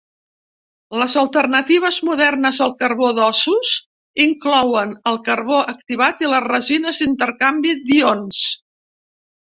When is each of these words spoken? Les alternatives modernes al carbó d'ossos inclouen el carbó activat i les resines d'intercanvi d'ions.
Les 1.01 1.17
alternatives 1.23 1.99
modernes 2.07 2.61
al 2.67 2.73
carbó 2.81 3.11
d'ossos 3.19 3.75
inclouen 4.27 4.97
el 5.13 5.23
carbó 5.31 5.63
activat 5.77 6.27
i 6.29 6.35
les 6.35 6.47
resines 6.51 7.05
d'intercanvi 7.07 7.81
d'ions. 7.89 8.47